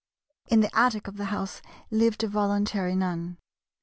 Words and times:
In 0.47 0.61
the 0.61 0.75
attic 0.75 1.07
of 1.07 1.17
the 1.17 1.25
house 1.25 1.61
lived 1.91 2.23
a 2.23 2.27
voluntary 2.27 2.95
nun. 2.95 3.37